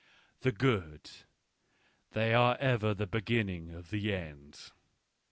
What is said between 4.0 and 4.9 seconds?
end.